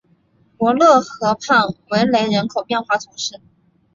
[0.57, 3.39] 鲁勒河畔维雷人口变化图示